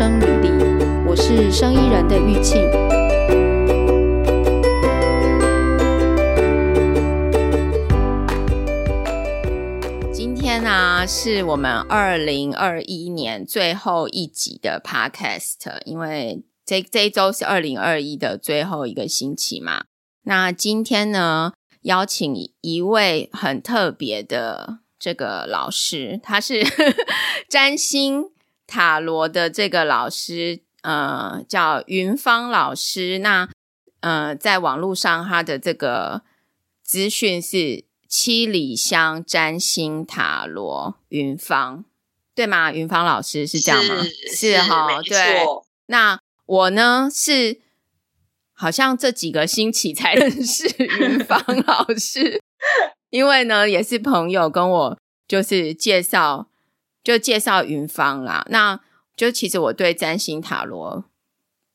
[0.00, 0.48] 生履历，
[1.06, 2.62] 我是生意人的玉庆。
[10.10, 19.84] 今天呢、是我们二零二一年最后一集的 Podcast，因为这这一周是二零二一的最后一个星期嘛。
[20.22, 26.62] 那今天呢，邀请一位很特别的这个老师，他是
[27.50, 28.30] 占 星。
[28.70, 33.18] 塔罗的这个老师，呃，叫云芳老师。
[33.18, 33.48] 那，
[33.98, 36.22] 呃，在网络上，他的这个
[36.84, 41.84] 资讯是七里香占星塔罗云芳，
[42.32, 42.72] 对吗？
[42.72, 44.04] 云芳老师是这样吗？
[44.32, 45.44] 是哈，对。
[45.86, 47.60] 那我呢，是
[48.52, 52.40] 好像这几个星期才认识云芳老师，
[53.10, 56.46] 因为呢，也是朋友跟我就是介绍。
[57.02, 58.80] 就介绍云芳啦，那
[59.16, 61.04] 就其实我对占星塔罗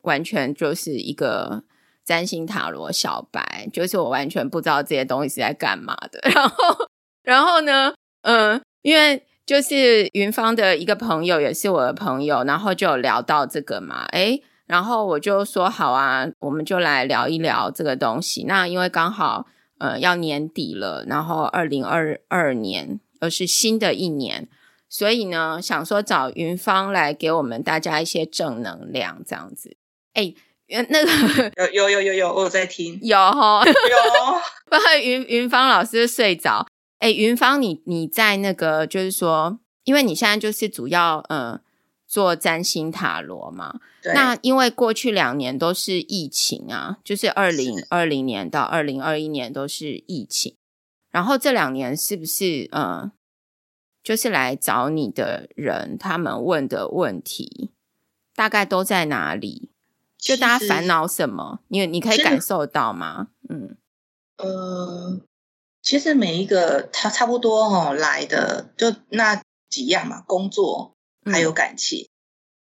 [0.02, 1.64] 完全就是一个
[2.04, 6.20] 占星塔罗小白，就是我完全不知道这些东西是在干嘛的。
[6.30, 6.88] 然后，
[7.24, 18.44] 然后呢，嗯，因为就是云芳的一个朋友也是我的朋友，然后就聊到这个嘛，诶，然后我就说好啊，我们就来聊一聊这个东西。
[18.44, 19.48] 那因为刚好
[19.80, 24.48] 呃要年底了，然后二零二二年，而是新的一年。
[24.88, 29.76] 所以呢，想说找云芳来给我们大家一些正能量，这样子。
[30.14, 30.34] 哎，
[30.68, 33.74] 那个 有有有有有，我有在听，有哈、哦、 有。
[34.70, 36.66] 不然云云芳老师睡着。
[37.00, 41.60] 哎，云芳，你你在那个就是说，因为你现在就是主要嗯
[42.08, 43.80] 做占星塔罗嘛。
[44.14, 50.56] 那因为过去两年都是疫情啊，就是二零二零年到二零二一年都是疫情，
[51.12, 53.12] 然后这两年是不是嗯？
[54.06, 57.72] 就是来找你的人，他们问的问题
[58.36, 59.72] 大概都在哪里？
[60.20, 61.62] 就大家烦恼什么？
[61.70, 63.30] 你你可以感受到吗？
[63.50, 63.76] 嗯，
[64.38, 65.20] 呃，
[65.82, 69.42] 其实每一个他差不多哦来的就那
[69.72, 70.94] 几样嘛，工作
[71.26, 72.10] 还有感情，嗯、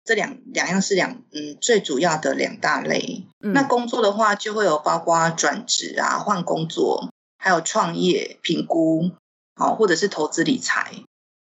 [0.04, 3.26] 这两两样是两嗯最主要的两大类。
[3.38, 9.12] 嗯、那工作的话，就会有包括转职啊、换工作，还有创业评估，
[9.54, 11.04] 好、哦、或者是投资理财。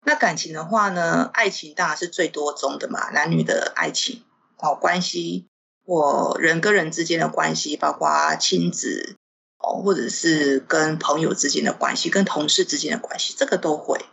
[0.06, 4.24] 那感情的话呢，爱情当然是最多宗的嘛，男女的爱情
[4.58, 5.48] 哦，关系
[5.86, 9.18] 或人跟人之间的关系，包括亲子
[9.60, 14.06] 哦，或者是跟朋友之间的关系，跟同事之间的关系，这个都会，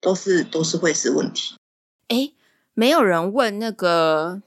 [0.00, 1.56] 都是都是会是问题。
[2.08, 2.32] 哎，
[2.74, 4.42] 没有人问那个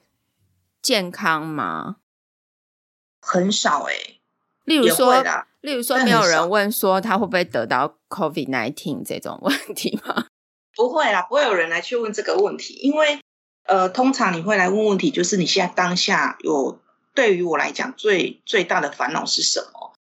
[0.80, 1.96] 健康吗？
[3.20, 4.20] 很少诶，
[4.64, 5.22] 例如说，
[5.60, 10.27] 例如说，没有人问说他会不会得到 COVID nineteen 这种问题吗？
[10.78, 13.18] 不会啦，不会有人来去问这个问题，因为
[13.64, 16.80] 呃，通常你会来问问题，就是你现在当下有
[17.14, 19.92] 对于我来讲最最大的烦恼是什么？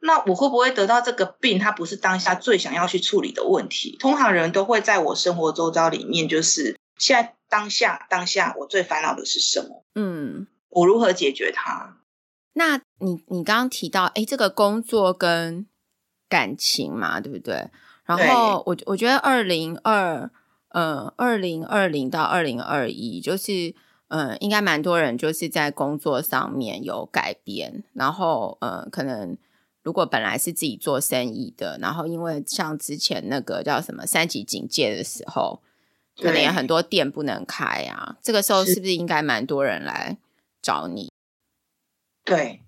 [0.00, 1.58] 那我会不会得到这个病？
[1.58, 3.98] 它不是当下最想要去处理的问题。
[4.00, 9.84] 通常人都会在我生活周遭里面，就是现在当下当下我最烦恼的是什么？
[9.94, 11.98] 嗯，我如何解决它？
[12.54, 15.66] 那你你刚刚提到，哎，这个工作跟
[16.30, 17.68] 感情嘛，对不对？
[18.04, 20.28] 然后我我觉得二零二
[20.70, 23.74] 呃二零二零到二零二一就是
[24.08, 29.38] 呃应该蛮多人就是在工作上面有改变，然后呃可能
[29.82, 35.62] 如果本来是自己做生意的，然后因为像之前那个叫什么三级警戒的时候，
[36.16, 40.18] 可能也很多店不能开啊，这个时候是不是应该蛮多人来
[40.60, 41.08] 找你？
[42.24, 42.62] 对，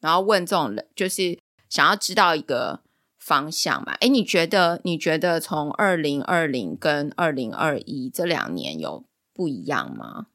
[0.00, 1.38] 然后问这种人就是
[1.70, 2.80] 想要知道一个。
[3.20, 4.80] 方向嘛，哎，你觉得？
[4.82, 9.04] 你觉得从二零二零跟二零二一这两年有
[9.34, 10.26] 不一样吗？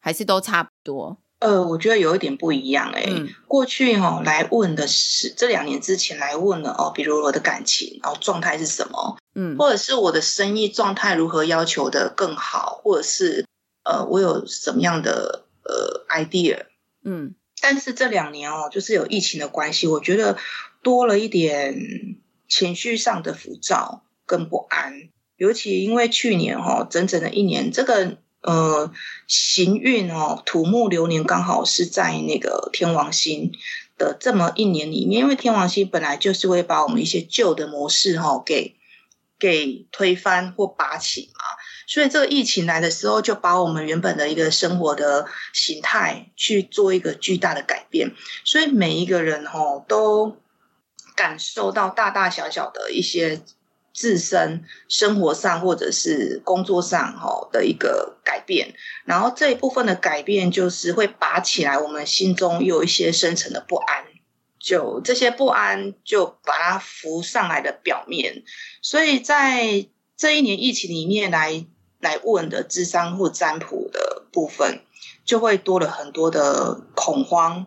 [0.00, 1.18] 还是都差不多？
[1.40, 2.90] 呃，我觉得有一点不一样。
[2.92, 9.18] 哎、嗯，过去哦来问的是这两年之前来问了哦，比如我的感情哦状态是什么？
[9.34, 13.46] 嗯，或者是我的生意状态如何要求的更好，或者是
[13.84, 16.64] 呃我有什么样的呃 idea？
[17.04, 20.38] 嗯，但是这两年哦，就是有疫情的关系，我觉得。
[20.82, 22.16] 多了一点
[22.48, 28.92] 情绪上的浮躁跟不安，尤其因为去年哈、哦，整整的一年，这个呃
[29.26, 33.52] 行运哦，土木流年刚好是在那个天王星
[33.98, 38.76] 的这么一年里面，因为天王星本来就是会把我们一些旧的模式哈、哦、给
[39.38, 41.44] 给推翻或拔起嘛，
[41.86, 48.12] 所以这个疫情来的时候，就把我们原本的一个生活的形态去做一个巨大的改变，
[48.44, 50.36] 所以每一个人哈、哦、都。
[51.20, 53.42] 感受到大大小小的一些
[53.92, 58.72] 自身生活上或者是工作上哈的一个改变，
[59.04, 64.06] 然后这一部分的改变就是会拔起来，我们心中有一些深层的不安，
[64.58, 68.42] 就这些不安就把它浮上来的表面，
[68.80, 69.86] 所以在
[70.16, 71.66] 这一年疫情里面来
[72.00, 74.80] 来问的智商或占卜的部分，
[75.26, 77.66] 就会多了很多的恐慌。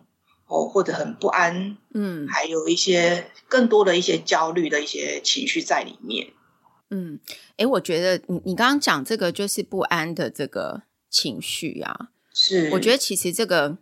[0.54, 6.28] 哦，或者很不安，嗯，还有一些更多的一些焦虑的一些情绪在里面，
[6.92, 7.20] 嗯，
[7.58, 13.80] 诶，我觉得你你刚刚讲这个就是不安的这个情绪啊，是，我觉得其实这个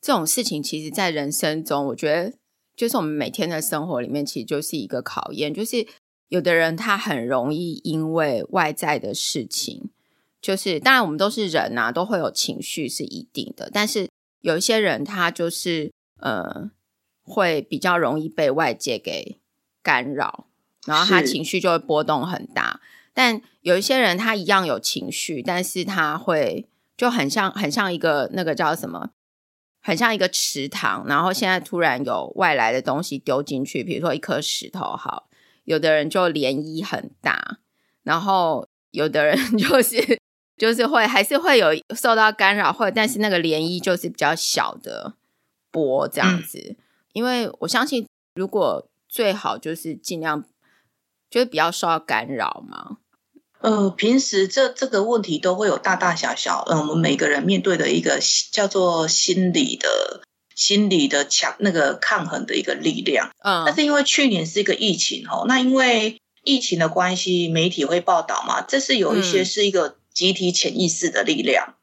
[0.00, 2.32] 这种事情，其实在人生中，我觉得
[2.74, 5.86] 就是我们每天的生活里面，其实就是一个考验，就是
[6.28, 9.90] 有的人他很容易因为外在的事情，
[10.40, 14.08] 就是当然我们都是人啊，都会有情绪是一定的，但是。
[14.44, 16.70] 有一些人，他就是呃，
[17.22, 19.38] 会比较容易被外界给
[19.82, 20.46] 干扰，
[20.84, 22.82] 然后他情绪就会波动很大。
[23.14, 29.12] 但有一些人，他一样有情绪，但是他会就很像很像一个那个叫什么，
[29.80, 35.30] 很像一个池塘，然后现在突然有外来的东西丢进去，比如说一颗石头，好，
[35.64, 37.60] 有的人就涟漪很大，
[38.02, 40.20] 然后有的人 就是。
[40.56, 45.14] 就是会还是会有受到干扰，或者但是那个涟漪就是比较小的
[45.72, 46.76] 波这样子，嗯、
[47.12, 48.06] 因为我相信
[48.36, 50.44] 如果最好就是尽量
[51.28, 52.98] 就是比较受到干扰嘛。
[53.60, 58.20] 呃，平时这这个问题都会有大大小小，嗯、呃，我们每个人面对的一个
[58.52, 60.22] 叫做心理的
[60.54, 63.30] 心理的强那个抗衡的一个力量。
[63.42, 69.96] 嗯，但是因为去年是一个疫情哦，那因为疫情的关系，媒体会报道嘛，这是有一些是一个、嗯。
[70.14, 71.74] 集体潜意识的力量，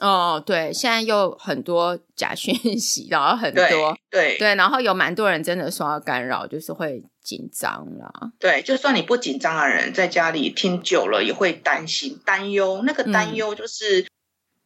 [0.00, 3.64] 哦，对，现在又很多假讯息，然后很多，
[4.10, 8.12] 对对，对，然后有蛮多人真的受到干扰，就是会紧张啦。
[8.38, 12.82] 对，就算你不紧张的人，在家里听久了也会担心、担忧。
[12.84, 14.06] 那个担忧就是、嗯、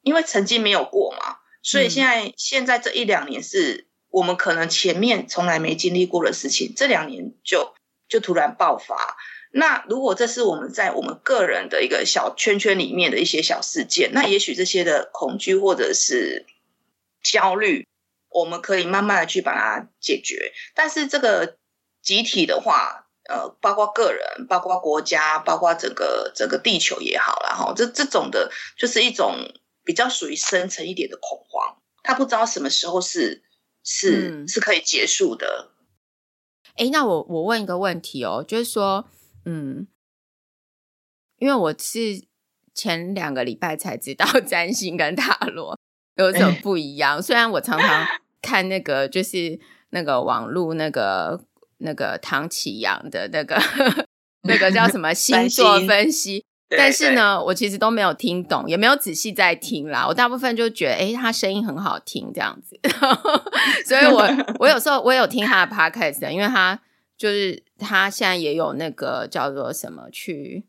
[0.02, 7.74] 因为曾经没有过嘛，所以现在、嗯、现在这一两年是我们可能前面从来没经历过的事情，这两年就
[8.08, 9.16] 就突然爆发。
[9.50, 16.44] 那如果这是我们在我们个人的一个小圈圈里面的一些小事件，那也许这些的恐惧或者是
[17.22, 17.86] 焦虑，
[18.28, 20.52] 我们可以慢慢的去把它解决。
[20.74, 21.56] 但是这个
[22.02, 29.34] 集体的话，呃，包括个人、包括国家、包括整个整个地球也好啦，哈，这这种的，就是一种
[29.82, 33.42] 比较属于深层一点的恐慌，他不知道什么时候是
[33.82, 35.70] 是、嗯、是可以结束的。
[36.76, 39.06] 诶，那我我问一个问题哦，就是说。
[39.44, 39.86] 嗯，
[41.38, 42.26] 因为我是
[42.74, 45.78] 前两个礼拜才知道 占星跟塔罗
[46.16, 47.22] 有什么不一样。
[47.22, 48.06] 虽然我常常
[48.42, 49.58] 看那个，就是
[49.90, 51.44] 那个网络那个
[51.78, 53.60] 那个唐启阳的那个
[54.42, 60.06] 那个叫什么星座分析，但是呢，我其实都没有听懂，也没有仔细在听啦。
[60.06, 62.78] 我大部分就觉得，哎，他声音很好听这样子，
[63.86, 66.80] 所以我我有时候我有听他的 podcast，因为他。
[67.18, 70.64] 就是他现在也有那个叫做什么去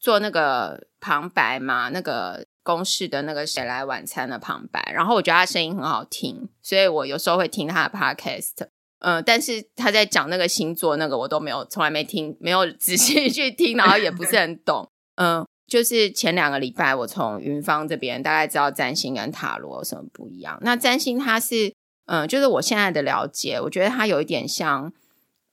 [0.00, 8.66] 做那个旁白嘛，那个公式的那个谁来晚餐的旁白，然后我觉得他声音很好听，所以我有时候会听他的 podcast。
[8.98, 14.88] 嗯，但是他在讲那个星座那个我都没有，从来没听，没有仔细 去听，然后也不是很懂。
[15.16, 20.58] 嗯，就是前两个礼拜我从云芳这边大概知道占星跟塔罗有什么不一样。
[20.62, 21.72] 那占星它是
[22.06, 24.92] 嗯，就是我现在的了解，我觉得它有一点像。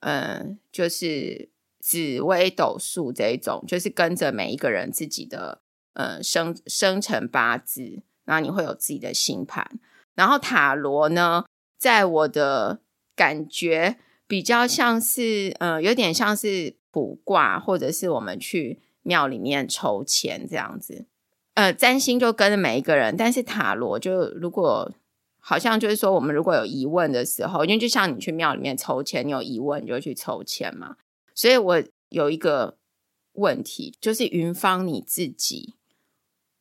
[0.02, 5.60] 嗯，就是紫微斗数这一种，就是跟着每一个人自己的
[5.94, 9.78] 呃生生辰八字，然后你会有自己的星盘。
[10.14, 11.44] 然后塔罗呢，
[11.78, 12.80] 在我的
[13.14, 21.06] 感觉比较像是，呃，有点像是卜卦，或者是我们去庙里面抽签这样子。
[21.54, 24.92] 呃，占星就跟着每一个人，但是塔罗就如果。
[25.44, 30.96] 好像就是说，我们如果有疑问的时候，因为就像你去庙里面抽签，你有疑问你就去抽签嘛。
[31.34, 32.78] 所以我有一个
[33.32, 35.74] 问题，就是云芳你自己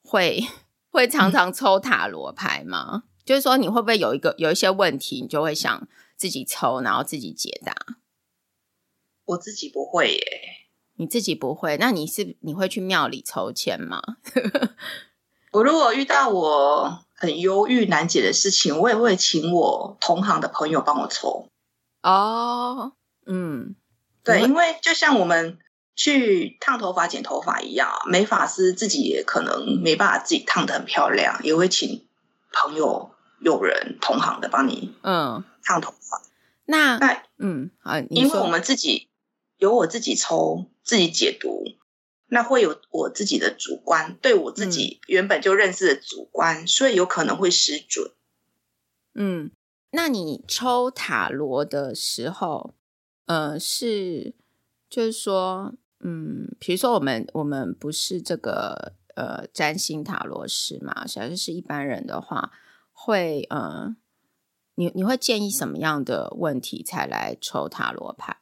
[0.01, 0.43] 会
[0.89, 3.03] 会常常抽塔罗牌吗？
[3.05, 7.75] 嗯、就是说，你会不会有一个有一些问题，你就会想自己抽，然后自己解答？
[9.25, 10.25] 我自己不会耶。
[10.95, 11.77] 你自己不会？
[11.77, 14.01] 那你是你会去庙里抽签吗？
[15.53, 17.05] 我如果遇到我。
[17.21, 21.49] 很忧郁难解的事情，我也会请我同行的朋友帮我抽。
[22.01, 22.93] 哦，
[23.27, 23.75] 嗯，
[24.23, 25.59] 对，因为就像我们
[25.95, 32.07] 去烫头发、剪头发一样，美发师自己也可能没办法自己烫的很漂亮，也会请
[32.51, 36.23] 朋友、友人、同行的帮你，嗯，烫头发。
[36.65, 39.09] 那那嗯，啊，因为我们自己
[39.59, 41.65] 由我自己抽自己解读，
[42.33, 48.13] 那会有我自己的主观，对我自己原本就认识的主观，嗯、所以有可能会失准。
[49.13, 49.51] 嗯，
[49.89, 52.73] 那你抽塔罗的时候，
[53.25, 54.33] 呃，是
[54.89, 62.53] 就是说，嗯，比如说我们我们不是这个呃占星塔罗师嘛，假设是一般人的话，
[62.93, 63.93] 会呃，
[64.75, 68.37] 你你会建议什么样的问题才来抽塔罗牌？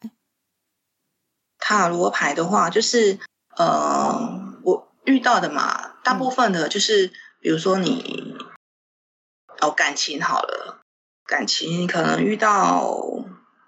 [1.58, 3.18] 塔罗牌的话，就是
[3.60, 7.12] 呃，我遇到的嘛，大部分的就是，
[7.42, 8.38] 比如说你。
[9.62, 10.80] 哦，感情好了，
[11.26, 12.98] 感情可能遇到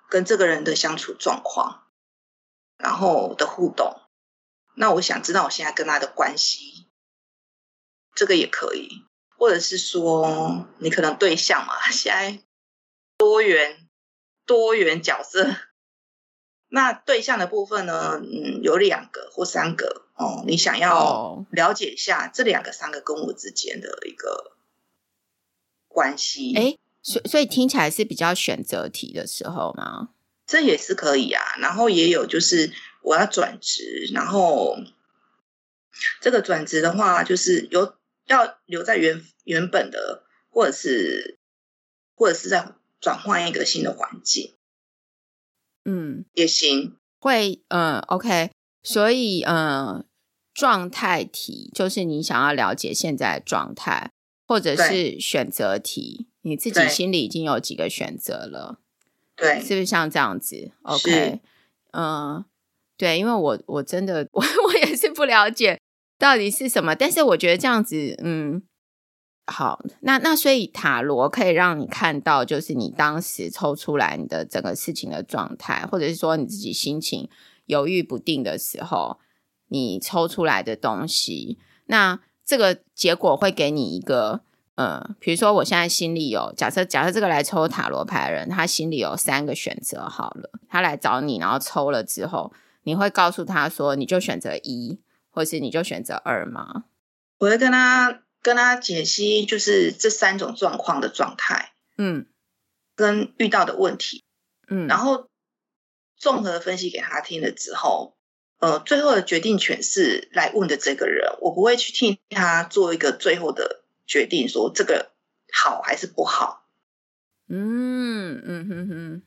[0.10, 1.84] 跟这个人的相处状况，
[2.78, 4.00] 然后的互动，
[4.74, 6.88] 那我想知道我现在跟他的关系，
[8.16, 9.06] 这个也可以，
[9.38, 12.42] 或者是说你可能对象嘛， 现在
[13.18, 13.90] 多元
[14.46, 15.54] 多元角色，
[16.74, 24.58] 那对象的部分呢，嗯，有两个或三个哦，你想要了解一下这两个三个跟我之间的一个。
[25.94, 30.12] 关系哎，所以所以听起来是比较选择题的时候吗？
[30.48, 31.44] 这也是可以啊。
[31.58, 34.78] 然后也有就是我要转职，然后
[36.22, 37.94] 这个转职的话，就是有
[38.26, 41.38] 要留在原原本的，或者是
[42.16, 44.56] 或者是在转换一个新的环境，
[45.86, 46.96] 嗯，也行。
[47.20, 48.52] 会嗯，OK。
[48.84, 50.06] 所以嗯，
[50.54, 54.12] 状态题就是你想要了解现在的状态。
[54.48, 58.82] 或者是选择题，你自己心里已经有几个选择了，
[59.34, 61.40] 对，是不是像这样子？OK，
[61.94, 62.44] 嗯，
[62.98, 65.80] 对，因为我我真的 我我也是不了解
[66.20, 68.62] 到底是什么，但是我觉得这样子，嗯，
[69.48, 77.30] 好，那那所以塔罗可以让你看到，就是你当时抽出来你的整个事情的状态，或者是说你自己心情
[77.66, 79.20] 犹豫不定的时候，
[79.68, 82.20] 你抽出来的东西，那。
[82.44, 84.42] 这个结果会给你一个，
[84.76, 92.52] 呃，比如说我现在心里有假设，假设这个来抽塔罗牌的人，他心里有三个选择，好了，他来找你，然后抽了之后，
[92.84, 96.86] 你会告诉他说，你就选择一，或是你就选择二吗？
[97.38, 102.26] 我会跟他跟他解析，就是这三种状况的状态，嗯，
[102.96, 104.24] 跟遇到的问题，
[104.68, 105.30] 嗯，然后
[106.18, 108.16] 综合分析给他听了之后。
[108.60, 115.10] 呃，最后的决定权是来问的这个人，我不会去替他做一个最后的决定，说这个
[115.52, 116.68] 好还是不好。
[117.50, 119.22] 嗯嗯哼哼，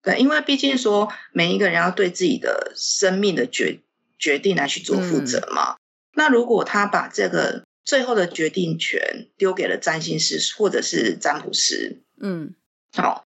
[0.00, 3.80] 对，因为毕竟说每一个人要对自己的生命的决
[4.16, 5.72] 决定来去做负责嘛。
[5.72, 5.78] 嗯、
[6.12, 12.54] 那如果他把这个最后的决定权丢给了占星师或者是占卜师，嗯，
[12.92, 13.24] 好，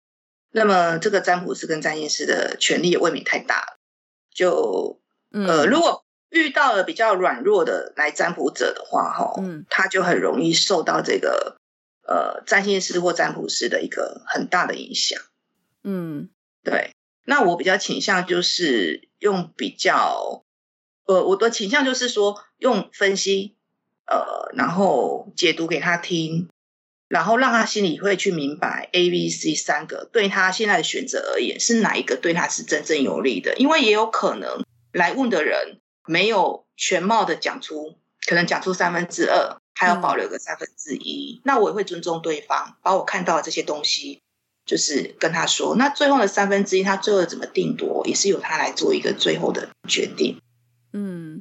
[0.52, 3.78] 那么这个占卜师跟占星师的权力也未免太大了，
[4.32, 5.00] 就。
[5.36, 11.56] 呃，如果遇到了比较软弱的来占卜者的话，哈，嗯，他就很容易受到这个
[12.06, 15.20] 呃占星师或占卜师的一个很大的影响。
[15.82, 16.28] 嗯，
[16.62, 16.92] 对。
[17.24, 20.44] 那我比较倾向就是用比较，
[21.06, 23.56] 呃，我的倾向就是说用分析，
[24.06, 26.48] 呃，然后解读给他听，
[27.08, 34.64] 然后让他心里会去明白 A、B、C 三个对他现在的选择而言是哪一个对他是真正有利的，因为也有可能。
[34.94, 41.40] 来问的人没有全貌的讲出，可能讲出三分之二，还要保留个三分之一。
[41.40, 44.22] 嗯、那我也会尊重对方，把我看到的这些东西，
[44.64, 45.74] 就是跟他说。
[45.74, 50.40] 那最后的三分之一，他最后怎么定夺，也是由他来做一个最后的决定。
[50.92, 51.40] 嗯，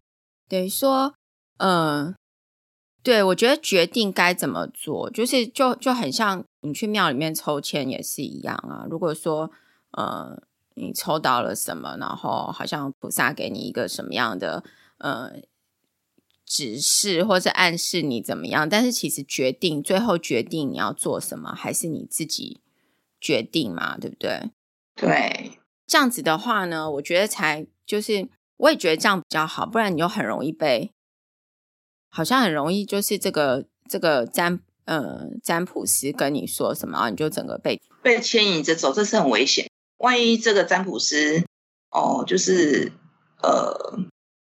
[0.50, 1.14] 等于说，
[1.58, 2.16] 嗯、呃，
[3.04, 8.88] 对，我觉得决定该怎么做，就是就就很像你去庙里面抽签也是一样啊。
[8.90, 9.52] 如果说，
[9.92, 10.42] 呃。
[10.76, 11.98] 你抽到了什么？
[12.00, 14.64] 然后好像菩萨给你一个什么样的
[14.98, 15.34] 呃
[16.48, 18.68] 指示，或是暗示你怎么样？
[18.68, 22.60] 但是其实决定最后决定你要做什么，还是你自己
[23.22, 24.00] 决定嘛？
[24.00, 24.50] 对不对？
[24.96, 30.92] 对，这样子的话呢，我觉得才就是我也觉得这样比较好，不然你就很容易被，
[32.16, 39.68] 好像很容易就是这个这个占呃占卜师跟你说什么，你就整个被被牵引着走，这是很危险。
[39.98, 41.44] 万一这个占卜师
[41.90, 42.92] 哦，就是
[43.42, 43.98] 呃，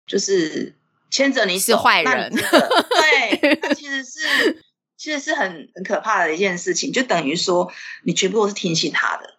[0.05, 0.75] 就是
[1.11, 4.65] 牵着你是坏人， 对，他其实是
[4.97, 7.71] 其实是很很可怕的一件事情，就等于说
[8.05, 9.39] 你全部都是听信他的。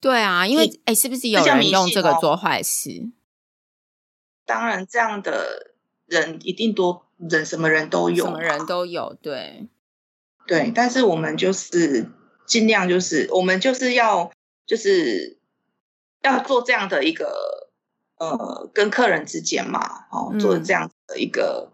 [0.00, 3.10] 对啊，因为哎，是不是有人用这个做坏事？
[4.46, 5.74] 当然，这样的
[6.06, 9.68] 人一定多人，什么人都有，什么人都有，对
[10.46, 10.72] 对。
[10.74, 12.10] 但是我们就是
[12.46, 14.30] 尽量，就是我们就是要。
[14.68, 15.38] 就是
[16.22, 17.70] 要做这样的一个
[18.18, 21.70] 呃跟客人之间嘛，哦，做这样的一个、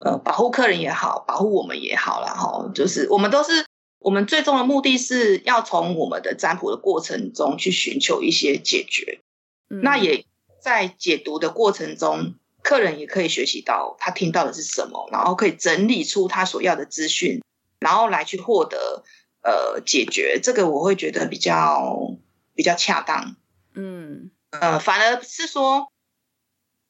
[0.00, 3.64] 嗯、呃保护客人也好，保护我们也好啦，哈，就是我们都是
[4.00, 9.22] 我们最终的目的是要从我们的占卜的过程中去寻求一些解决，
[9.70, 10.26] 嗯、那也
[10.60, 12.34] 在解读的过程中。
[12.66, 17.40] 客人也可以学习到他听到的是什么，然后可以整理出他所要的资讯，
[17.78, 19.04] 然后来去获得
[19.44, 20.40] 呃解决。
[20.42, 22.16] 这个我会觉得比较
[22.56, 23.36] 比较恰当。
[23.74, 25.92] 嗯呃，反而是说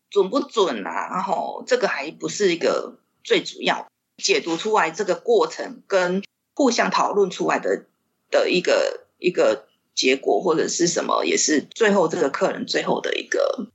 [0.09, 1.11] 准不准啊？
[1.11, 7.85] 然后这个还不是一个最主要解读出来这个过程跟互相讨论出来的
[8.31, 13.69] 的一个一个结果或者是什么，也是最后这个客人最后的一个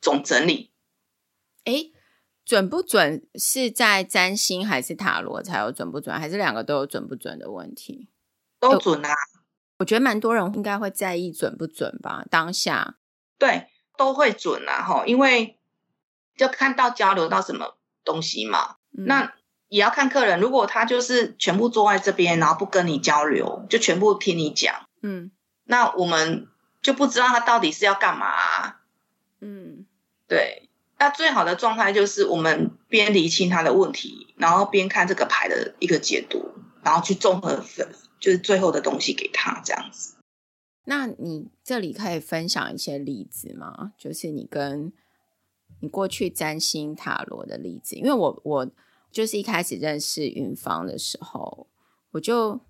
[0.00, 0.70] 总整理。
[1.64, 1.90] 哎，
[2.44, 8.08] 准不准是在占星还是塔罗才有准不准，还是两个都有准不准的问题？
[8.60, 9.10] 都准啊！
[9.78, 12.24] 我觉得蛮多人应该会在意准不准吧。
[12.30, 12.96] 当下
[13.38, 13.66] 对
[13.96, 15.58] 都会准啊，哈，因为
[16.36, 18.76] 就看到交流到什么东西嘛。
[18.96, 19.34] 嗯、那
[19.68, 25.32] 也要看客人，如果他就是全部坐在这边，然后不跟你交流，就全部听你讲，嗯，
[25.64, 26.48] 那我们
[26.80, 28.80] 就不知道他到底是要干嘛、啊。
[29.40, 29.86] 嗯，
[30.28, 30.63] 对。
[30.96, 37.88] 那最好的状态就是我们边厘清他的问题，然后边看这个牌的一个解读，然后去综合分，
[38.20, 40.14] 就是最后的东西给他这样子。
[40.84, 43.92] 那你这里可以分享一些例子吗？
[43.98, 44.92] 就是你跟
[45.80, 48.70] 你过去占星塔罗的例子，因为我我
[49.10, 51.66] 就是一开始认识云芳的时候，
[52.12, 52.60] 我就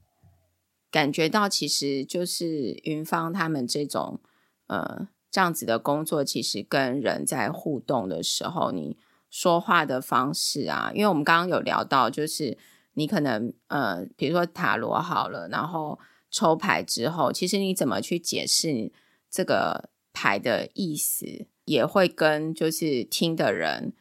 [0.90, 4.18] 感觉到其实就是云芳他们这种
[4.66, 5.08] 呃。
[5.34, 8.96] 这样子的工作，其实跟人在互动的时候，你
[9.28, 12.56] 说话的方式啊，因为我们刚刚有聊到，就是
[12.92, 15.98] 你可能呃，比如说塔罗好了，然后
[16.30, 18.92] 抽牌之后，其实你怎么去解释
[19.28, 23.92] 这个牌的意思，也会跟就是听的人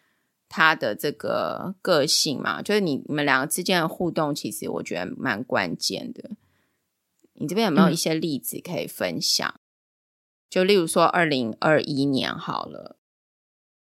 [0.47, 6.29] 他的这个个性嘛，就是你你们两个之间的互动，其实我觉得蛮关键的。
[7.34, 9.60] 你这边有没有一些例子可以分享？
[10.53, 12.95] 就例如说，二零二一年好了，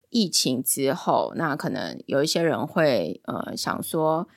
[0.10, 4.30] 疫情之后，那可能有一些人会呃想说，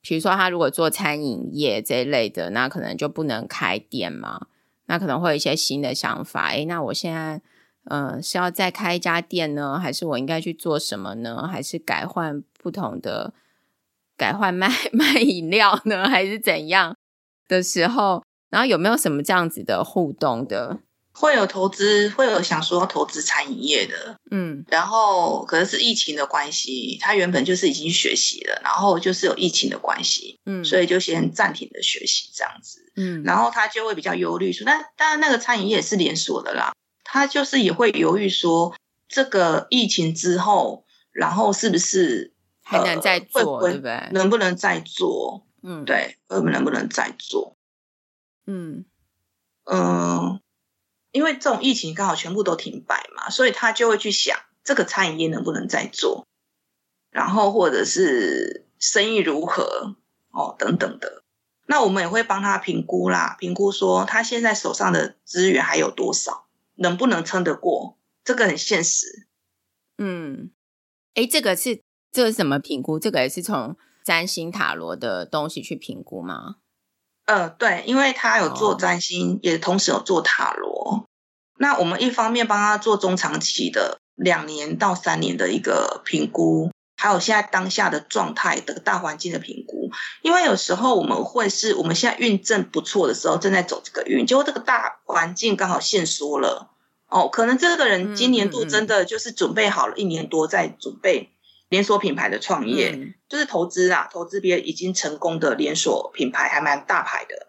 [0.00, 4.48] 比如说他如果做餐饮业这一类的，那可能就不能开店嘛，
[4.86, 6.48] 那可能会有一些新的想法。
[6.48, 7.40] 诶，那我现在
[7.84, 11.46] 呃是要再开一家店呢，还是我应该去做什么呢？
[11.46, 13.32] 还是改换不同的，
[14.16, 16.96] 改换卖 卖饮料呢，还是怎样
[17.46, 18.24] 的时候？
[18.50, 20.80] 然后有没有什么这样子的互动的？
[21.20, 38.76] 会有投资，会有想说投资餐饮业的，嗯，然后可能是疫情的关系，他原本就是已经学习了，然后就是有疫情的关系，嗯，所以就先暂停的学习这样子，嗯，然后他就会比较忧虑说，但当然那个餐饮业也是连锁的啦，他就是也会犹豫说，
[39.08, 44.08] 这个疫情之后，然后是不是还能再做，对不对？
[44.12, 45.44] 能不能再做？
[45.64, 47.56] 嗯，对，我们能不能再做？
[48.46, 48.84] 嗯
[49.64, 50.40] 嗯。
[51.10, 56.26] 因为这种疫情刚好全部都停摆嘛，所以他就会去想这个餐饮业能不能再做，
[57.10, 59.96] 然后或者是生意如何
[60.30, 61.22] 哦等等的。
[61.66, 67.98] 那我们也会帮他评估啦，评估说他现在手上的资源还有多少，能不能撑得过？
[68.24, 69.26] 这个很现实。
[69.96, 70.50] 嗯，
[71.14, 72.98] 诶，这个是这个是怎么评估？
[72.98, 76.56] 这个也是从占星塔罗的东西去评估吗？
[77.28, 81.04] 呃，对，因为他有做占星，哦、也同时有做塔罗。
[81.58, 89.90] 那我们一方面帮他做中长期的两年到三年的一个评估，还有现在当下的状态的大环境的评估。
[90.22, 96.70] 因为有时候我们会是我们现在运正不错的时候，正在走这个运，结果这个大环境刚好限缩了。
[97.10, 101.30] 哦，可能这个人今年度真的就是准备好了一年多，在准备。
[101.68, 107.48] 连锁品牌的创业、嗯、就是投资啊，投资别已经成功的连锁品牌还蛮大牌的，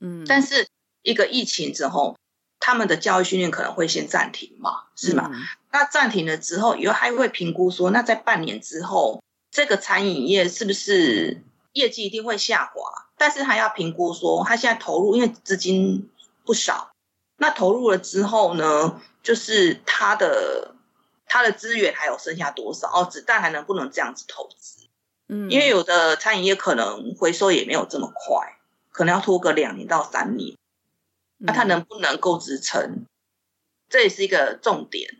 [0.00, 0.68] 嗯，但是
[1.02, 2.18] 一个疫情之后，
[2.60, 5.30] 他们的教育训练可能会先暂停嘛，是吗？
[5.32, 5.40] 嗯、
[5.72, 12.82] 那暂停了之后，以后还会评估说，那在半年之后，这个餐饮业是不是业绩一定会下滑？
[13.16, 16.10] 但是还要评估说，他现在投入，因为资金
[16.44, 16.92] 不少，
[17.38, 20.73] 那投入了之后呢，就是他的。
[21.26, 22.88] 它的资源还有剩下多少？
[22.88, 24.86] 哦，子弹还能不能这样子投资？
[25.28, 28.58] 嗯，因为有的餐饮业可能回收也没有这么快，
[28.90, 30.56] 可能要拖个两年到三年。
[31.38, 33.06] 那它能不能够支撑？
[33.88, 35.18] 这也是一个重点。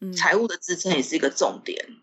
[0.00, 1.96] 嗯，财务的支撑也是一个重点。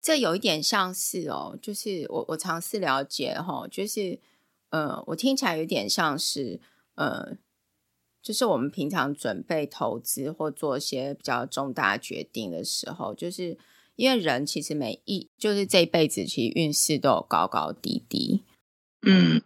[0.00, 4.18] 这有一点像是哦，就是我我尝试了解哈，就是
[4.70, 6.60] 呃，我听起来有点像是
[6.96, 7.36] 呃，
[8.22, 13.58] 就是我们平常准备投资或做一些比较重大决定的时候，就是
[13.96, 18.44] 因为人其实每一就是这一辈子其实运势都有高高低低。
[19.04, 19.42] 嗯，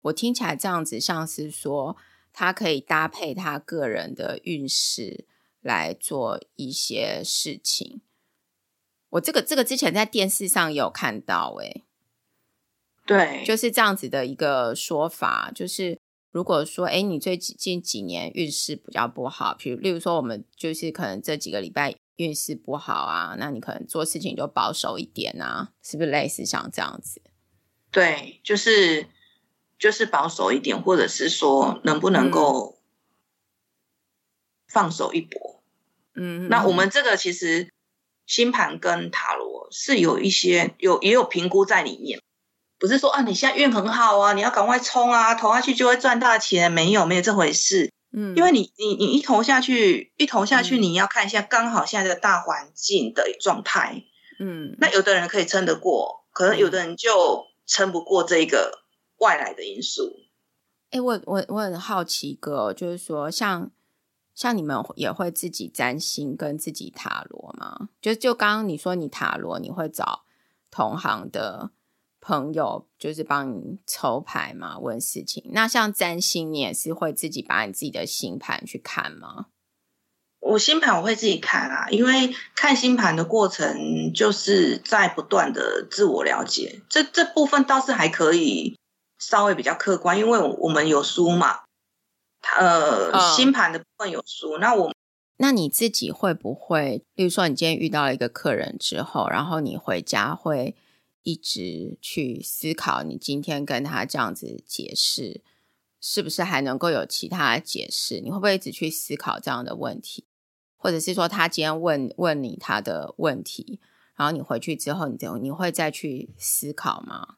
[0.00, 1.96] 我听起来这样子像是说，
[2.32, 5.26] 他可以搭配他个人的运势
[5.60, 8.00] 来做一些事情。
[9.10, 11.84] 我这个这个之前在电视上有看到，欸，诶，
[13.06, 15.98] 对，就是这样子的一个说法，就是
[16.30, 27.20] 如果说，哎，你最近几年运势比较不好，比如例如说，我们就是可能这几个礼拜运势不好啊，那你可能做事情就保守一点啊，是不是类似像这样子？
[27.90, 29.06] 对，就是
[29.78, 32.78] 就是保守一点，或者是说能不能够
[34.66, 35.62] 放手一搏？
[36.14, 37.72] 嗯，那我们这个其实。
[38.26, 42.20] 星盘跟塔罗是有一些有也有评估在里面，
[42.78, 47.92] 不是说啊你现在运很好啊，你要赶快冲啊，投下去就会赚大钱，没有没有这回事。
[48.12, 54.04] 嗯，因为你你你一投下去，一投下去，你要看一下刚好现在的大环境的状态。
[54.40, 58.80] 嗯，那有的人可以撑得过，可能有的人就撑不过这个
[59.18, 60.20] 外来的因素。
[60.90, 63.70] 哎、欸，我我我很好奇一个，就是说像。
[64.34, 67.88] 像你们也会自己占星跟自己塔罗吗？
[68.00, 70.22] 就就刚刚你说你塔罗，你会找
[70.70, 71.72] 同行的
[72.28, 75.42] 朋友，就是帮你抽牌嘛，问事情。
[75.54, 79.46] 那像占星，你也是会自己把你自己的星盘去看吗？
[80.40, 86.82] 我星盘我会自己看啊，因为看星盘的过程就是在不断的自我了解。
[86.90, 88.76] 这这部分倒是还可以
[89.18, 91.60] 稍微比较客观，因为我们有书嘛。
[92.58, 94.92] 呃，哦、星盘的部分有书，那我
[95.38, 100.76] 那你自己会不会，例如说你今天遇到了一个客人之后，然后你回家会
[101.28, 105.42] 一直去思考，你今天跟他这样子解释，
[106.00, 108.20] 是不是还能够有其他解释？
[108.20, 110.24] 你会不会一直去思考这样的问题？
[110.78, 113.78] 或者是说他今天问问你他的问题，
[114.16, 117.36] 然后你回去之后，你你会再去思考吗？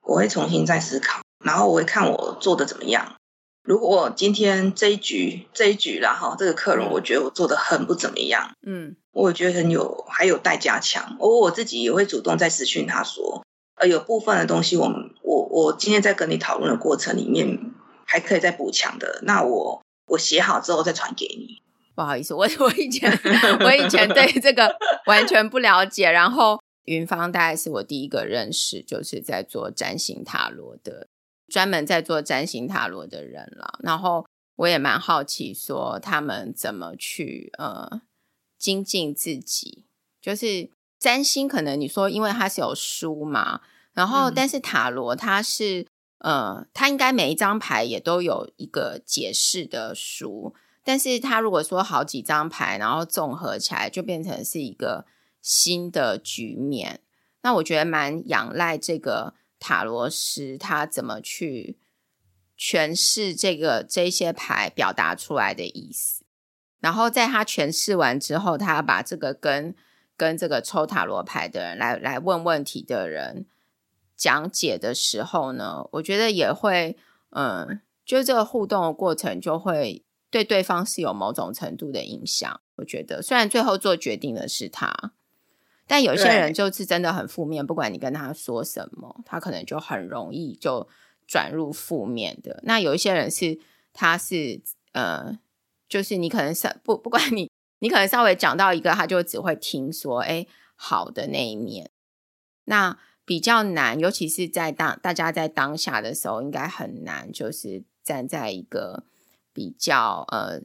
[0.00, 3.14] 我会重新再思考，然后我会看我做的怎么样。
[3.64, 11.16] 如果今天这一局这一局啦哈，这个客人我觉得我做的很不怎么样，嗯，我觉得很有还有待加强。
[11.20, 13.44] 我我自己也会主动在私讯他说，
[13.76, 17.72] 呃，有部分的东西我们我我今天在跟你讨论的过程里面
[18.04, 21.62] 还可以再补强的，那我我写好之后再传给你。
[21.94, 23.16] 不好意思， 我我以前
[23.60, 24.74] 我以前对这个
[25.06, 31.06] 完全不了解，然后云芳大概是我第一个认识，就是在做占星塔罗的。
[31.52, 38.00] 专门在做占星塔罗的人了，然后我也蛮好奇，说他们怎么去呃
[38.58, 39.84] 精进自己。
[40.18, 43.60] 就是占星，可能你说因为它是有书嘛，
[43.92, 45.86] 然后但是塔罗它是
[46.20, 55.04] 呃，它应该每一张牌也都有一个解释的书，但是它如果说好几张牌，然后综合起来就变成是一个
[55.42, 57.00] 新的局面。
[57.42, 59.34] 那我觉得蛮仰赖这个。
[59.62, 61.78] 塔罗师他怎么去
[62.58, 66.24] 诠释这个这些牌表达出来的意思？
[66.80, 69.72] 然后在他诠释完之后，他把这个跟
[70.16, 73.46] 跟这个抽塔罗牌的人来来问问题的人
[74.16, 76.96] 讲解的时候呢，我觉得也会，
[77.30, 82.60] 嗯，就这个互动的过程就会对对方是有某种程度的影响。
[82.76, 85.12] 我觉得，虽然最后做决定的是他。
[85.86, 90.88] 但有些人就是真的很负面，不管你跟他说什么，他可能就很容易就
[91.26, 92.60] 转入负面的。
[92.64, 93.58] 那有一些人是，
[93.92, 94.60] 他是
[94.92, 95.38] 呃，
[95.88, 101.90] 就是你可能是不不管你，你可能稍微讲到一个，他就只会听说哎好的那一面。
[102.64, 109.04] 那比较难，尤其是在当大家在当下的时候，应该很难，就是站在一个
[109.52, 110.62] 比较呃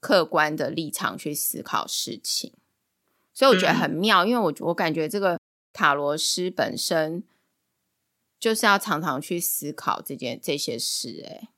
[0.00, 2.54] 客观的立场去思考事情。
[3.34, 5.36] 所以我觉得很妙，嗯、因为我我感觉这个
[5.72, 7.24] 塔罗师本身
[8.38, 11.48] 就是要常常去思考这件这些事，哎，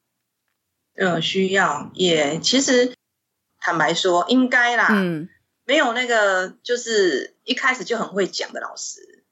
[0.94, 2.94] 嗯，需要也其实
[3.60, 5.28] 坦白说应该啦，嗯，
[5.66, 9.24] 没有那个就是一开始就很会讲的老师，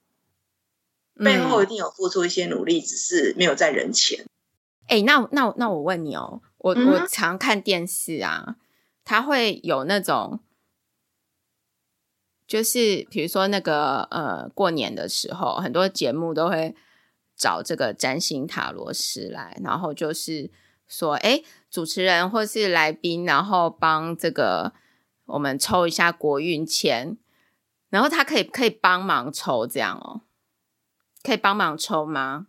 [1.15, 4.23] 嗯、背后一定有付出一些努力，只是没有在人前。
[4.87, 8.57] 哎，那那那我问你哦，我、嗯、我常看电视啊，
[9.03, 10.41] 他会有那种。
[12.47, 16.75] 就是比如说那个呃，过年的时候，很多节目都会
[17.35, 20.51] 找这个占星塔罗师来，然后就是
[20.87, 24.73] 说，哎，主持人或是来宾，然后帮这个
[25.25, 27.17] 我们抽一下国运签，
[27.89, 30.21] 然后他可以可以帮忙抽这样哦，
[31.23, 32.45] 可以帮忙抽吗？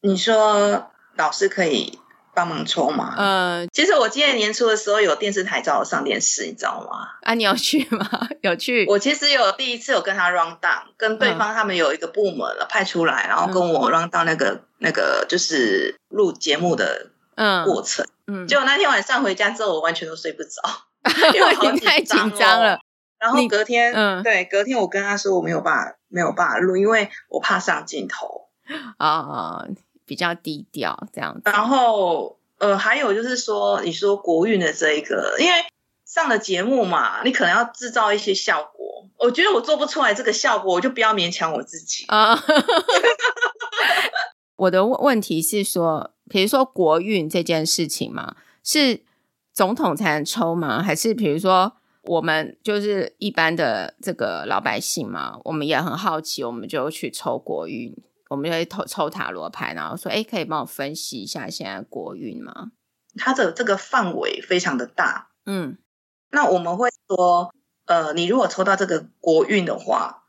[0.00, 1.99] 你说老师可以
[2.34, 3.14] 帮忙抽嘛。
[3.16, 7.08] 嗯，其实我今年年初的时候有电视台找我上电视，你知道吗？
[7.22, 8.08] 啊，你有去吗？
[8.42, 8.86] 有去。
[8.88, 18.06] 我其实有第一次有跟他 round down，跟对方他们有一个部门了派出来，然后跟我 round down 那个那个就是录节目的嗯过程。
[18.26, 20.60] 嗯，结果那天晚上回家之后，我完全都睡不着，
[21.34, 22.78] 因为我好太紧张了。
[23.18, 28.48] 然后隔天，嗯，对，隔天我跟他说我没有办法，没有办法录，因为我怕上镜头
[28.96, 29.64] 啊，
[30.10, 31.42] 比较低调这样子。
[31.44, 35.52] 然后，呃，还有就是说，你说国运的这一个，因为
[36.04, 39.06] 上了节目嘛，你可能要制造一些效果。
[39.18, 42.36] 我觉得我做不出来这个效果，我就不要勉强我自己啊。
[44.58, 49.04] 我的问题是说，比如说国运这件事情嘛，是
[49.54, 50.82] 总统才能抽吗？
[50.82, 51.76] 还是比如说？
[52.04, 57.94] 我们就是一般的这个老百姓嘛，我们也很好奇，我们就去抽国运，
[58.30, 62.70] 我们就会抽抽塔罗牌，然后说：“哎，可以帮我分析一下现在国运吗？”
[63.18, 65.76] 它的这个范围非常的大，嗯，
[66.30, 67.52] 那我们会说，
[67.86, 70.22] 呃，你如果抽到这个国运的话，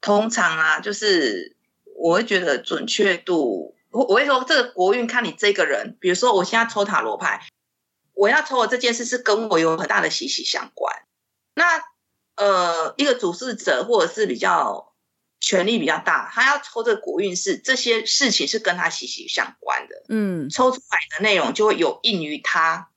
[0.00, 1.56] 通常啊，就是
[1.96, 7.46] 我会觉得准确度，我我会说这个国运看你这个人，比如说我现在抽塔罗牌。
[8.20, 10.92] 我要抽的这件事是跟我有很大的息息相关。
[11.54, 11.64] 那
[12.34, 14.92] 呃，一个主事者或者是比较
[15.40, 20.04] 权力比较大，他要抽这个国运是这些事情是跟他息息相关的。
[20.08, 22.90] 嗯，抽出来的内容就会有应于他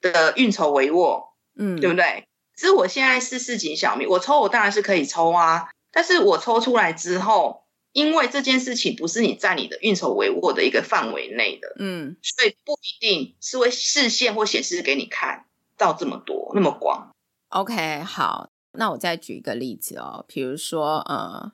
[0.00, 1.28] 的运筹帷幄。
[1.56, 2.26] 嗯，对不对？
[2.56, 7.64] 其实我现在是市井小民，我抽我当然是可以抽啊，但是我抽出来之后。
[7.92, 15.46] 因为这件事情不是你在你的运筹帷幄的一个范围内的，嗯，所以不一定是会视线或显示给你看
[15.78, 17.16] 到这么多那么广。
[17.48, 21.52] OK，好，那我再举一个例子哦，比如说，呃，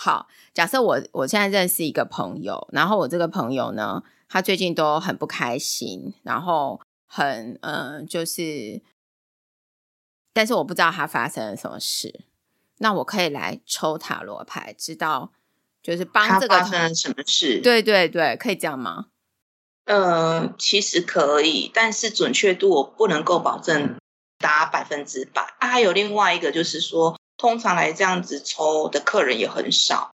[0.00, 8.80] 好，假设我我现在认识一个朋友，然后我这个朋友呢，他最近都很不开心，然后很，嗯、呃，就是，
[10.32, 12.20] 但是我不知道他发生了什么事。
[12.76, 15.32] 那我可以来抽塔罗牌，知道
[15.82, 17.60] 就是帮这个发生了什么事？
[17.60, 19.06] 对对对，可以这样吗？
[19.86, 23.96] 呃，其实可以，但是准确度我不能够保证
[24.38, 25.42] 达百分之百。
[25.58, 30.10] 啊，还有另外一个就是说，通常来这样子抽的客人也很少，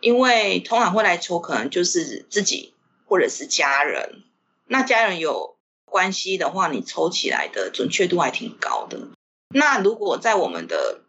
[0.00, 2.72] 因为通常会来抽，可能就是自己
[3.04, 4.22] 或者是家人。
[4.66, 9.08] 那家人有关系的话，你抽起来的准确度还挺高的。
[9.54, 11.02] 那如果在我们的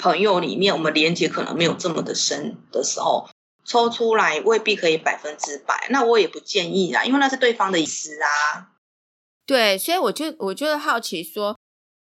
[0.00, 3.28] 朋友里面，我们连接可能没有这么的深的时候，
[3.64, 5.88] 抽出来未必可以百分之百。
[5.90, 8.70] 那我也不建议啊，因为那是对方的意思啊。
[9.44, 11.57] 对，所以我就我就好奇说，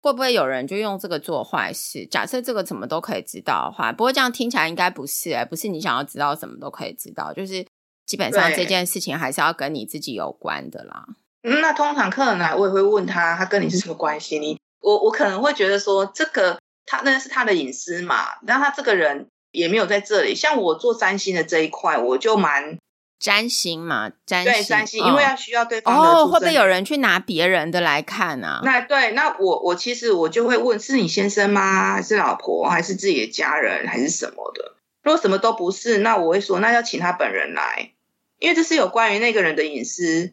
[0.02, 2.06] 会不会有人就用这个做坏事？
[2.06, 7.64] 假设这个怎么都可以知道的话，不过这样听起来应该不是哎、欸，不是你想要知道什么都可以知道，就是
[8.04, 11.06] 基本上这件事情还是要跟你自己有关的啦。
[11.42, 14.38] 嗯，那通常客人来，我也会问他，他跟你是什么关系？
[14.38, 16.58] 你我我可能会觉得说这个。
[16.84, 20.34] 他那是他的隐私嘛，然后他这个人也没有在这里。
[20.34, 22.76] 像我做三星的这一块，我就蛮
[23.22, 28.61] 占星嘛，占星，对占星，因为要需要对方的哦，会不会有人去拿别人的来看啊？
[28.64, 31.92] 那对，那我我其实我就会问，是你先生吗？
[31.92, 32.68] 还是老婆？
[32.68, 33.87] 还是自己的家人？
[33.87, 34.74] 还是什么的？
[35.04, 37.92] 如果什么都不是，那我会说，那要请他本人来，
[38.40, 40.32] 因为这是有关于那个人的隐私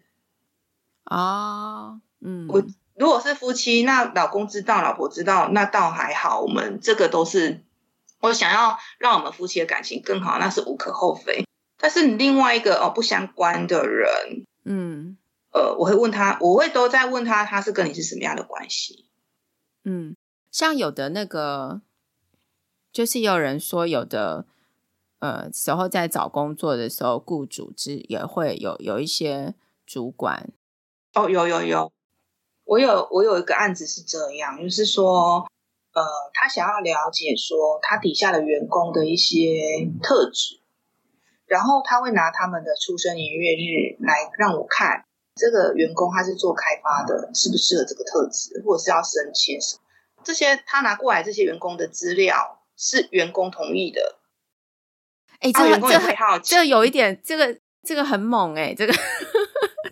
[1.06, 2.64] 哦，嗯，我。
[3.00, 6.42] 如果是夫妻，那老公知道，老婆知道，那倒还好。
[6.42, 7.64] 我们这个都是
[8.20, 11.46] 我想要让我们夫妻的感情更好，那是无可厚非。
[11.80, 15.18] 但是你另外一个哦不相关的人，嗯，
[15.52, 19.06] 呃，我会问他，我会都在问他，他是跟你是什么样的关系？
[19.86, 20.16] 嗯，
[20.52, 21.82] 像有的那个，
[22.92, 24.46] 就是有人说，有的
[25.20, 30.52] 呃时候在找工作的时候，雇主之也会有有一些主管。
[31.14, 31.92] 哦，有有有。
[32.66, 35.50] 我有我有一个案子是这样，就是说，
[35.94, 40.59] 呃，他想要了解说他底下的员工的一些特质，
[41.50, 45.04] 然后他会拿他们的出生年月日来让我看
[45.36, 49.82] 这个员工他是做开发的，适不适合这个特质，或者是要升迁什么
[50.24, 54.20] 这些，他拿过来这些员工的资料是员工同意的。
[55.40, 58.94] 哎，这个员工也会好奇，这个有一点，这个这个很猛哎，这个。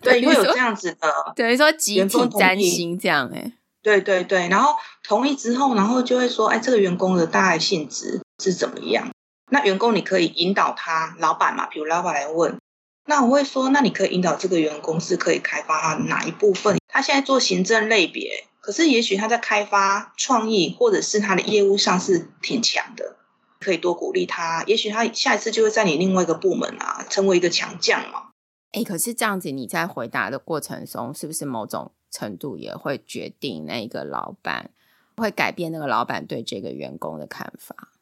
[0.02, 9.10] 对， 会有这样子的， 等于说集体占星这样哎，对对对，然后同意之后，然后就会说，哎，这个员工的大概性质是怎么样？
[9.50, 12.60] 那员工你可以引导他，老板嘛，比如老板来问，
[13.06, 16.78] 那我会说，那你可以引导这个员工是可以开发他哪一部分？
[16.88, 23.16] 他现在做行政类别，可是也许他在开发创意或者是他的业务上是挺强的，
[23.60, 28.32] 可以多鼓励他，也许他下一次就会在你另外一个部门啊，成为一个强将嘛。
[28.74, 34.72] 哎，可是这样子，你在回答的过程中，是不是某种程度也会决定那一个老板
[35.16, 37.94] 会改变那个老板对这个员工的看法？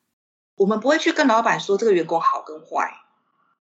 [0.55, 2.93] 我们不会去跟老板说这个员工好跟坏，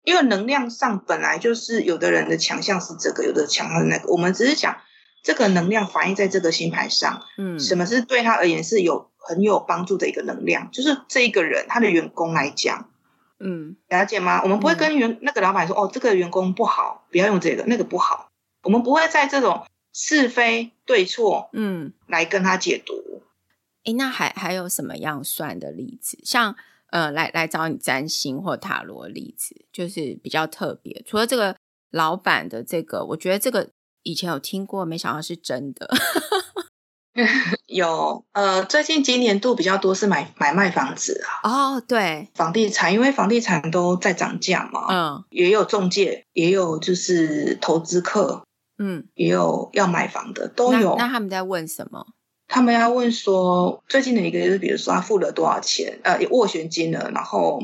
[0.03, 4.11] 因为能量上本来就是有的人的强项是这个，有的强项是那个。
[4.11, 4.77] 我们只是讲
[5.23, 12.89] 这个能量反映在这个星盘上，嗯，什么是对他而言是有很有帮助的一个能量，就是这一个人他的员工来讲。
[13.37, 14.41] 嗯，了解吗？
[14.43, 18.29] 我们不会跟员、嗯、那个老板说，哦，这个员工不好，不要用这个，那个不好。
[18.63, 23.23] 我们不会在这种是非对错，嗯，来跟他解读。
[23.83, 26.17] 哎，那还还有什么样算的例子？
[26.23, 26.55] 像
[26.95, 31.03] 呃，来来找你占星或塔罗的例子，就是比较特别。
[31.05, 31.53] 除了这个
[31.91, 33.69] 老板的这个，我觉得这个
[34.03, 35.89] 以前有听过，没想到是真的。
[37.67, 41.75] 有呃，最近今年度比较多是买买卖房子啊。
[41.75, 44.87] 哦，对，房地产，因为房地产都在涨价嘛。
[44.89, 48.45] 嗯，也有中介，也有就是投资客，
[48.77, 51.03] 嗯，也有要买房的都有那。
[51.03, 52.05] 那他们在问什么？
[52.55, 57.61] 他们要问说，最近的一个就是，比如说他付了多少钱，呃，斡旋金了，然后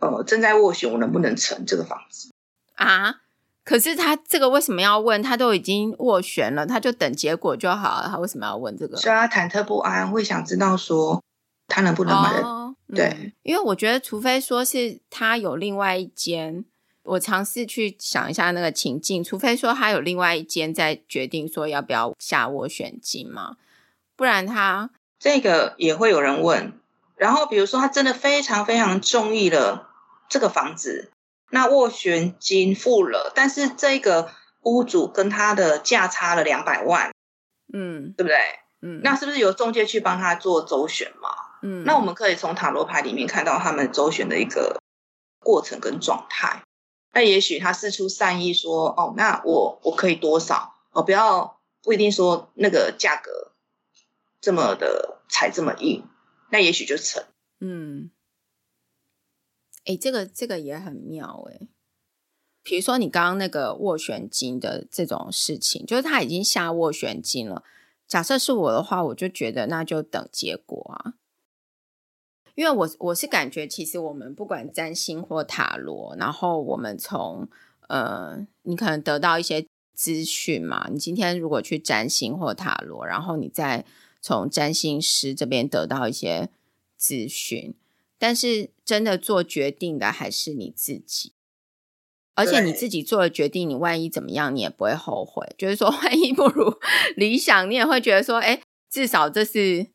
[0.00, 2.32] 呃正在斡旋，我能不能成这个房子
[2.74, 3.20] 啊？
[3.62, 5.22] 可是他这个为什么要问？
[5.22, 8.08] 他都已经斡旋了，他就等结果就好了。
[8.08, 8.96] 他为什么要问这个？
[8.96, 11.22] 所以他忐忑不安，会想知道说
[11.68, 12.40] 他能不能买。
[12.40, 16.64] 哦、对、嗯，因为我觉得，除非说是他有另外一间，
[17.04, 19.22] 我尝试去想一下那个情境。
[19.22, 23.54] 除非说他有另外一间在决定说要不要下斡旋金嘛，
[24.20, 26.78] 不然他这个也会有人问。
[27.16, 29.88] 然后比如说他真的非常非常中意了
[30.28, 31.10] 这个房子。
[31.48, 34.30] 那斡旋金付了，但是这个
[34.60, 37.12] 屋主跟他的价差了两百万，
[37.72, 38.36] 嗯，对不对？
[38.82, 41.30] 嗯，那是不是由中介去帮他做周旋嘛？
[41.62, 44.82] 嗯，那我们可以从塔罗牌里面看到他们周旋的一个
[45.42, 46.62] 过程跟状态。
[47.14, 50.74] 那也许他四出善意说：“哦，那我我可以多少？
[50.90, 53.50] 哦，不要不一定说那个价格
[54.40, 56.04] 这么的踩这么硬，
[56.50, 57.24] 那也许就成。”
[57.60, 58.10] 嗯。
[59.86, 61.68] 哎，这个这个也很妙哎。
[62.62, 67.64] 比如说你刚刚那个斡旋金的这种事情，就是他已经下斡旋金了。
[68.06, 71.14] 假设是我的话，我就觉得那就等结果啊。
[72.54, 77.48] 因为我我是感觉，其实我们不管占星或塔罗，然后我们从
[77.88, 80.88] 呃，你可能得到一些资讯嘛。
[80.90, 83.86] 你今天如果去占星或塔罗，然后你再
[84.20, 86.48] 从占星师这边得到一些
[86.98, 87.74] 咨询。
[88.18, 91.32] 但是真的做决定的还是你自己，
[92.34, 95.54] 而且你自己做的决定，你万一怎么样，你也不会后悔。
[95.56, 96.78] 就是说， 万一不如
[97.16, 99.86] 理想，你也会觉得说，哎，至少这是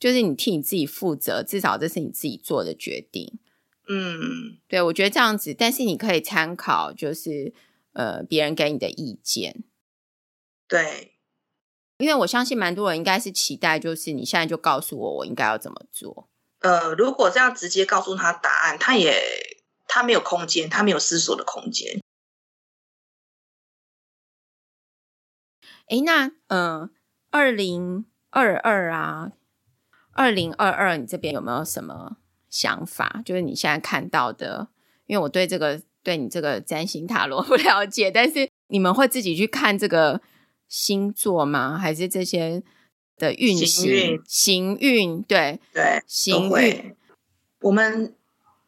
[0.00, 3.38] 就是你替你自己负责，至少这是你自己做的决定。
[3.88, 7.54] 嗯，对，我觉得这样子，但是你可以参考，就是
[7.92, 9.62] 呃别人给你的意见。
[10.66, 11.11] 对，
[12.02, 16.28] 因为我相信蛮多人应该是期待，就是你现在就告诉我，我应该要怎么做。
[16.58, 19.22] 呃，如果这样直接告诉他答案，他也
[19.86, 22.02] 他没有空间，他没有思索的空间。
[25.86, 26.90] 哎，那嗯，
[27.30, 29.30] 二零二二啊，
[30.10, 32.16] 二零二二，你这边有没有什么
[32.50, 33.22] 想法？
[33.24, 34.66] 就是你现在看到的，
[35.06, 40.20] 因为我对这个对你这个占星塔罗 不了解，但是你们会自己去看这个
[40.72, 41.76] 星座吗？
[41.76, 42.62] 还是这些？
[43.18, 46.96] 的运行行运，对对，行运。
[47.60, 48.16] 我们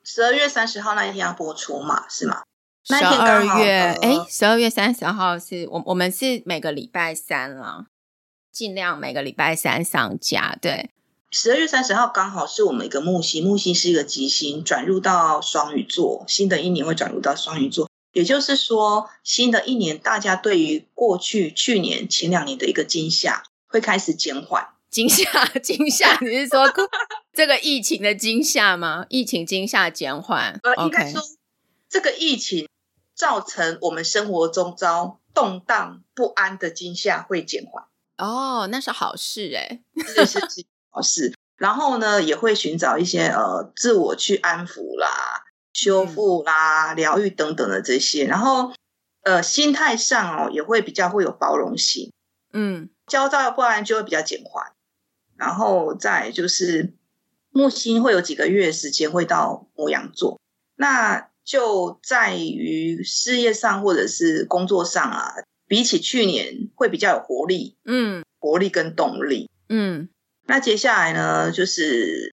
[0.05, 2.09] 十二月三十号那一天要播出嘛？
[2.09, 2.43] 是吗？
[2.85, 7.87] 十二月哎，十二月三十号是我我们是每个礼拜三了，
[8.53, 10.57] 尽量每个礼拜三上架。
[10.61, 10.91] 对，
[11.33, 17.91] 十二月三十号刚好是我们一个木星，木星是一个吉星，转入到双鱼座，新的一年会转入到双鱼座。
[18.15, 23.43] 也就是说，新的一年大家对于过去去年前两年的一个惊吓。
[23.67, 26.73] 会开始减缓惊吓， 惊吓，你是说
[27.33, 29.05] 这个疫情的惊吓吗？
[29.09, 31.21] 疫情惊吓减缓，呃，应该说
[31.89, 32.69] 这个疫情
[33.17, 37.85] 造成我们生活中遭动荡不安的惊吓会减缓。
[38.17, 41.35] 哦，那是好事哎，是是是好事。
[41.57, 45.44] 然后呢，也会寻找一些呃自我去安抚啦、
[45.75, 48.25] 修复啦、疗愈等等的这些。
[48.25, 48.73] 然后
[49.23, 52.11] 呃，心态上哦，也会比较会有包容性。
[52.55, 52.89] 嗯。
[53.07, 54.73] 焦躁不安就会比较减缓，
[55.37, 56.95] 然后再就是
[57.51, 60.41] 木星会有几个月时间会到摩羊座，
[60.75, 65.35] 那就在于事业上或者是工作上啊，
[65.69, 70.09] 比起去年会比较有活力，嗯，活力跟动力，嗯，
[70.47, 72.34] 那接下来呢，就是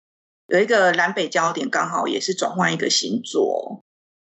[0.48, 3.82] 有一个南北焦点刚好也是转换一个星座，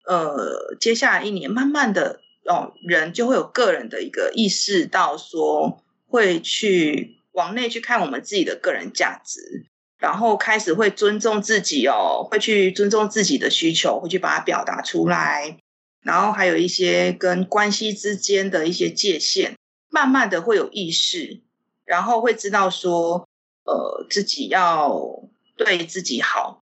[0.07, 9.67] 呃，接下来一年慢慢的哦，人就会有个人的一个意识到说，会去往内去看我们自己的个人价值，
[9.99, 15.59] 然后开始会尊重自己哦，会去尊重自己的需求，会去把它表达出来，
[16.03, 19.55] 然后还有一些跟关系之间的一些界限，
[19.89, 21.41] 慢慢的会有意识，
[21.85, 23.29] 然后会知道说，
[23.65, 25.23] 呃，自己要
[25.65, 26.63] 对自己好。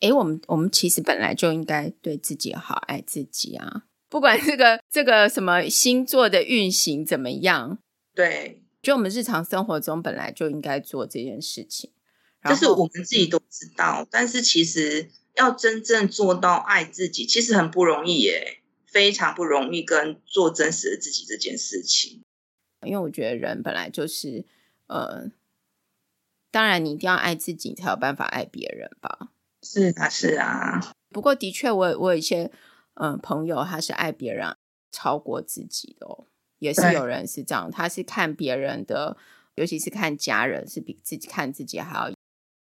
[0.00, 3.82] 诶，我们我们其实本来就应该对自己好，爱自己啊。
[4.08, 7.78] 不管这个这个什么星座的运行怎么样，
[8.14, 11.90] 对，就我们日常生活中本来就应该做这件事情，
[12.44, 14.06] 这是我们自己都知道。
[14.08, 19.82] 但是其实要真正做到爱自己，其实很不容易耶，非常不容易。
[19.82, 22.22] 跟做真实的自己这件事情，
[22.86, 24.46] 因为我觉得人本来就是，
[24.86, 25.28] 呃，
[26.50, 29.30] 当然你一定要爱自己，才有办法爱别人吧。
[29.62, 30.92] 是啊，是啊。
[31.10, 32.50] 不过的确我，我我有一些。
[33.00, 34.56] 嗯，朋友他是爱别人
[34.90, 36.26] 超过自己的哦，
[36.58, 39.16] 也是有人是这样，他是看别人的，
[39.54, 42.12] 尤其是看家人，是比自己看自己还要，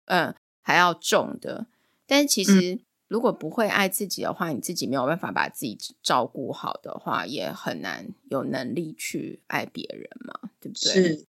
[0.07, 1.67] 嗯，还要重的。
[2.05, 10.91] 但是其实，如果不会爱自己的话，嗯，你自己没有办法把自己照顾好的话，也很难有能力去爱别人嘛，对不对？
[10.91, 11.25] 是。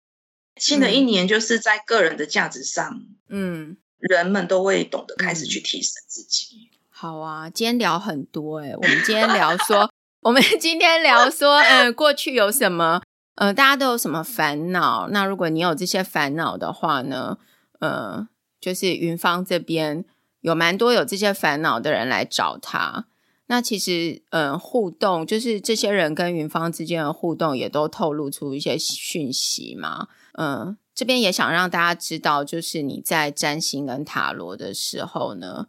[0.57, 6.71] 新的一年就是在个人的价值上，嗯，人们都会懂得开始去提升自己。
[6.89, 9.91] 好啊，今天聊很多诶，我们今天聊说，
[10.23, 13.03] 我们 今天聊说，嗯，过去有什么，
[13.35, 15.09] 呃，大家都有什么烦恼？
[15.11, 17.37] 那如果你有这些烦恼的话呢，
[17.81, 18.27] 呃，
[18.59, 20.07] 就是云芳这边
[20.41, 23.07] 有蛮多有这些烦恼的人来找他。
[23.49, 30.09] 那其实，嗯、呃，互动就是这些人跟云芳之间的互动，也都透露出一些讯息嘛。
[30.37, 35.67] 嗯、呃，这边也想让大家知道，就是你在占星跟塔罗的时候呢。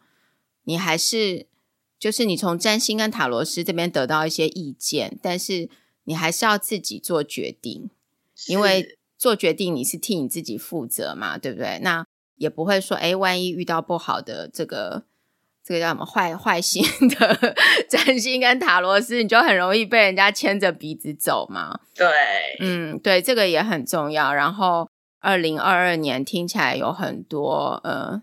[0.70, 1.48] 你还是
[1.98, 5.70] 就是你从占星跟塔罗师这边得到一些意见，但是
[6.04, 7.90] 你还是要自己做决定，
[8.48, 11.80] 因为做决定你是替你自己负责嘛，对不对？
[11.82, 12.06] 那
[12.36, 15.06] 也不会说，哎，万一遇到不好的这个
[15.68, 16.82] 这个叫什么坏坏心
[17.20, 17.56] 的
[17.90, 21.80] 占星跟塔罗斯，你就很容易被人家牵着鼻子走嘛。
[21.94, 22.08] 对，
[22.62, 24.34] 嗯，对，这个也很重要。
[24.34, 24.88] 然后，
[25.20, 28.22] 二零二二年听起来有很多呃。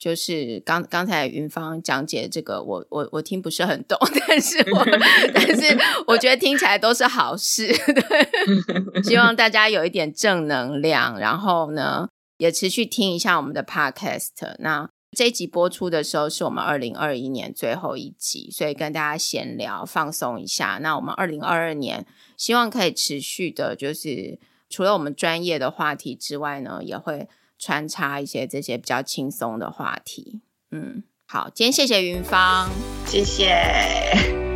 [0.00, 3.98] 就是刚刚才云芳讲解这个，我我我听不是很懂，
[4.28, 4.86] 但是我
[5.34, 12.06] 但是我觉得听起来都是好事， 对，希望大家有一点正能量，然后呢
[12.36, 14.54] 也持续听一下我们的 podcast。
[14.60, 20.78] 那这一集播出的时候是我们二零二一年最后一集，所以跟大家闲聊放松一下。
[20.80, 22.06] 那我们二零二二年
[22.36, 24.38] 希望可以持续的，就是
[24.68, 27.28] 除了我们专业的话题之外呢，也会。
[27.60, 32.70] 穿插一些这些比较轻松的话题，嗯，好，今天谢谢云芳，
[33.04, 33.52] 谢谢。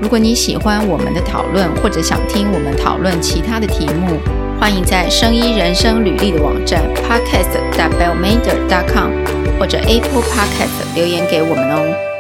[0.01, 4.21] 如果你喜欢我们的讨论，或者想听我们讨论其他的题目，
[4.61, 7.51] 欢迎在生医人生履历的网站 podcast
[9.63, 12.12] 或者 Apple Pocket 留言给我们哦。